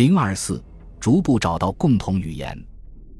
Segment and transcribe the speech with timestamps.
[0.00, 0.64] 零二四，
[0.98, 2.58] 逐步找到共同语言。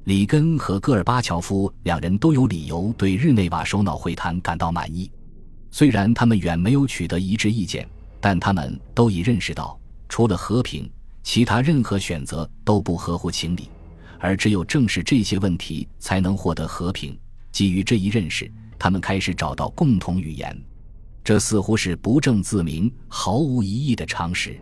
[0.04, 5.10] 里根和戈尔巴乔夫两人都有理由对日内瓦首脑会谈感到满意，
[5.70, 7.86] 虽然他们远没有取得一致意见，
[8.18, 10.90] 但他们都已认识到，除了和平，
[11.22, 13.68] 其他任何选择都不合乎情理，
[14.18, 17.14] 而只有正视这些问题，才能获得和平。
[17.52, 20.58] 基于这一认识，他们开始找到共同语言。
[21.22, 24.58] 这似乎是不证自明、毫无疑义的常识，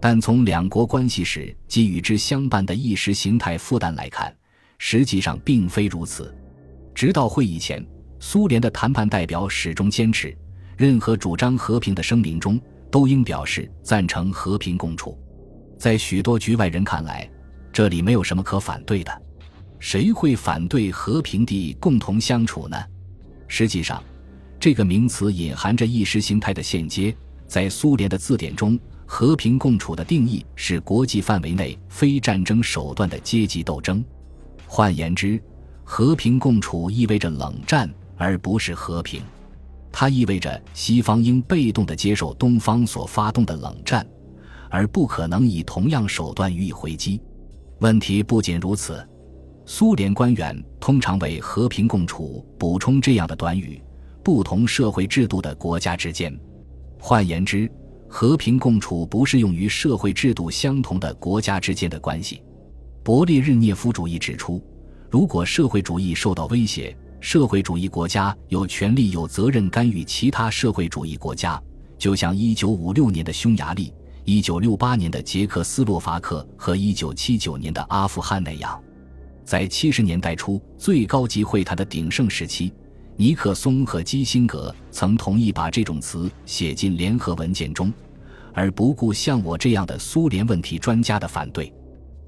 [0.00, 4.34] 但从两国关系史及与之相伴的意识形态负担来看，
[4.78, 6.34] 实际上并非如此。
[6.94, 7.84] 直到会议前，
[8.20, 10.36] 苏联的谈判代表始终坚持，
[10.76, 15.18] 任何主张和平的声明中都应表示赞成和平共处。
[15.78, 17.28] 在许多局外人看来，
[17.72, 19.22] 这里没有什么可反对的。
[19.78, 22.82] 谁会反对和平地共同相处呢？
[23.48, 24.02] 实际上。
[24.58, 27.14] 这个名词隐含着意识形态的衔接，
[27.46, 28.76] 在苏联的字典中，
[29.06, 34.04] 和平共处的定义是国际范围内非战争手段的阶级斗争。
[34.66, 35.40] 换言之，
[35.84, 39.22] 和平共处意味着冷战，而不是和平。
[39.92, 44.06] 它意味着西方应被动地接受东方所发动的冷战，
[44.68, 47.20] 而不可能以同样手段予以回击。
[47.78, 49.06] 问题不仅如此，
[49.64, 53.80] 苏联官员通常为“和平共处”补充这样的短语。
[54.22, 56.36] 不同社会制度的国家之间，
[56.98, 57.70] 换言之，
[58.08, 62.42] 和平共处不适用于社会制度相同的国家之间的关系。
[63.04, 64.62] 勃列日涅夫主义指出，
[65.10, 71.60] 如果社会主义受到威胁，社会主义国家有权利、有责任干预其他社会主义国家，
[71.98, 73.92] 就像1956年的匈牙利、
[74.24, 78.82] 1968年的捷克斯洛伐克和1979年的阿富汗那样。
[79.44, 82.72] 在70年代初最高级会谈的鼎盛时期。
[83.18, 87.90] 尼克松和基辛格曾同意把这种词写进联合文件中，
[88.52, 91.72] 而不顾像我这样的苏联问题专家的反对。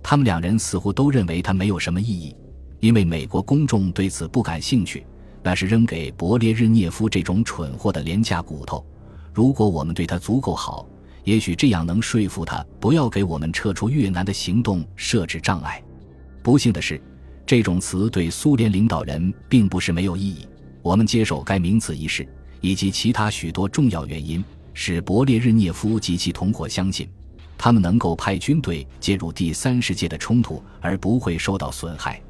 [0.03, 2.35] 他们两人似乎都认为它没有什么意义，
[2.81, 5.05] 因为美国公众对此不感兴趣。
[5.43, 8.85] 那是扔给勃列日涅夫这种蠢货的廉价骨头。
[9.33, 10.87] 如果我们对他足够好，
[11.23, 15.83] 也许这样能说服他不要给我们撤出越南的行动设置障碍。
[16.43, 17.01] 不幸的是，
[17.47, 20.47] 这种词对苏联领导人并不是没有意义。
[20.83, 22.27] 我们接受该名词一事，
[22.61, 24.45] 以及其他许多重要原因，
[24.75, 27.09] 使勃列日涅夫及其同伙相信，
[27.57, 32.21] 他们能够派军队介入第三世界的冲突而不会受到损害。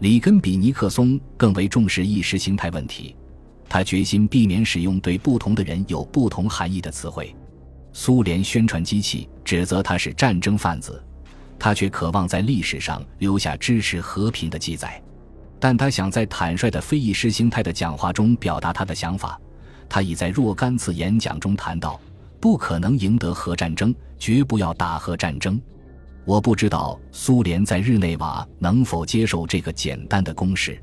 [0.00, 3.14] 里根比尼克松更为重视意识形态问题，
[3.68, 7.34] 他决心避免使用对不同的人有不同含义的词汇。
[7.92, 11.00] 苏联宣传机器指责他是战争贩子，
[11.60, 15.00] 他却渴望在历史上留下支持和平的记载。
[15.64, 19.40] 但他想在坦率的非意识形态的讲话中表达他的想法。
[19.88, 21.98] 他已在若干次演讲中谈到：
[22.38, 25.58] 不可能赢得核战争，绝不要打核战争。
[26.26, 30.78] 我不知道苏联在日内瓦能否接受这个简单的公式。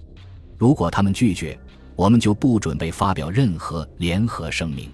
[0.58, 1.56] 如果他们拒绝，
[1.96, 4.90] 我们就不准备发表任何联合声明。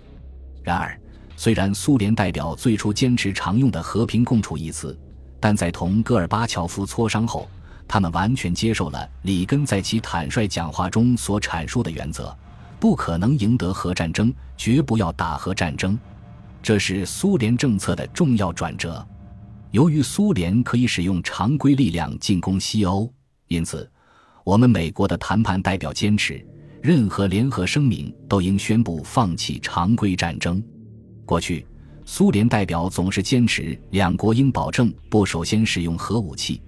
[0.63, 0.99] 然而，
[1.37, 4.99] 虽然苏联代表最初坚持常用的“和平共处”一词，
[5.39, 7.49] 但在同戈尔巴乔夫磋商后。
[7.87, 12.35] 他们完全接受了里根在其坦率讲话中所阐述的原则：
[12.79, 15.97] 不可能赢得核战争，绝不要打核战争。
[16.61, 19.05] 这是苏联政策的重要转折。
[19.71, 23.11] 由于苏联可以使用常规力量进攻西欧，
[23.47, 23.89] 因此，
[24.43, 26.45] 我们美国的谈判代表坚持，
[26.81, 30.61] 任何联合声明都应宣布放弃常规战争。
[31.25, 31.65] 过去，
[32.05, 36.61] 苏联代表总是坚持两国应保证不首先使用核武器。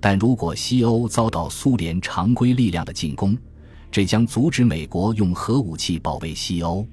[0.00, 3.36] 但如果西欧遭到苏联常规力量的进攻，
[3.90, 6.86] 这将阻止美国用核武器保卫西欧。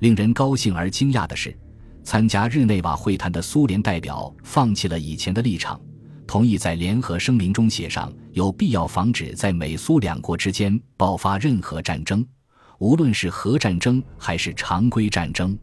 [0.00, 1.56] 令人高兴而惊讶的是，
[2.04, 5.80] 参加日内瓦会谈的苏联代表放弃了以前的立场，
[6.26, 12.26] 同意在联合声明中写上有必要防止在美苏两国之间爆发任何战争，
[12.78, 15.56] 无论是核战争还是常规战争。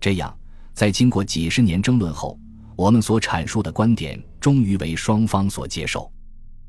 [0.00, 0.34] 这样，
[0.72, 2.38] 在经过几十年争论后，
[2.74, 6.10] 我们所阐述的观点终于为双方所接受。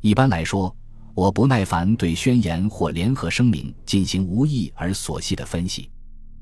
[0.04, 0.76] 一般来说，
[1.14, 5.90] 我不耐烦对宣言或联合声明进行无意而琐细的分析。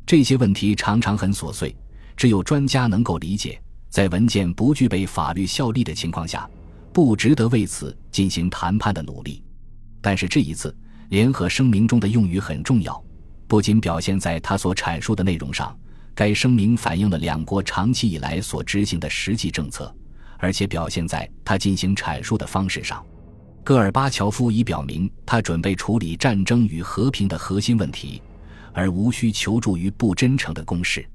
[0.03, 1.75] 这些问题常常很琐碎，
[2.17, 3.61] 只有专家能够理解。
[3.87, 6.49] 在文件不具备法律效力的情况下，
[6.91, 9.43] 不值得为此进行谈判的努力。
[10.01, 10.75] 但是这一次，
[11.09, 12.99] 联合声明中的用语很重要，
[13.47, 15.77] 不仅表现在他所阐述的内容上，
[16.15, 19.95] 该声明反映了两国长期以来所执行的实际政策，
[20.39, 23.05] 而且表现在他进行阐述的方式上。
[23.63, 28.21] 戈尔巴乔夫已表明，他准备处理战争与和平的核心问题，
[28.73, 31.07] 而无需求助于不真诚的攻势。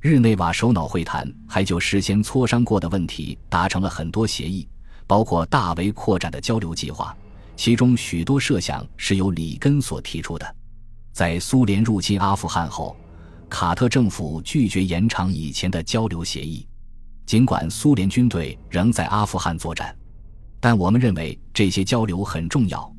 [0.00, 4.68] 日内瓦首脑会谈还就事先磋商过的问题达成了很多协议，
[5.06, 7.16] 包括大为扩展的交流计划，
[7.56, 10.56] 其中许多设想是由里根所提出的。
[11.12, 12.96] 在苏联入侵阿富汗后，
[13.48, 16.66] 卡特政府拒绝延长以前的交流协议，
[17.24, 19.96] 尽管苏联军队仍在阿富汗作战，
[20.64, 22.90] 但我们认为这些交流很重要，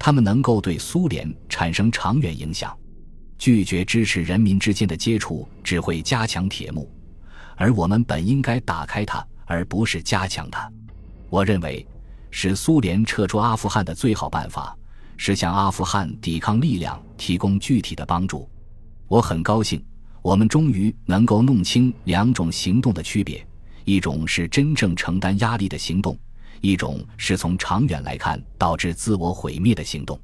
[0.00, 2.76] 他们能够对苏联产生长远影响。
[3.38, 6.90] 拒绝支持人民之间的接触只会加强铁幕，
[7.54, 10.68] 而我们本应该打开它，而不是加强它。
[11.30, 11.86] 我认为，
[12.32, 14.76] 使苏联撤出阿富汗的最好办法
[15.16, 18.50] 是向阿富汗抵抗力量提供具体的帮助。
[19.06, 19.80] 我很高兴，
[20.20, 23.46] 我们终于能够弄清两种行动的区别：
[23.84, 26.18] 一种是真正承担压力的行动，
[26.64, 30.18] 一种是从长远来看导致自我毁灭的行动。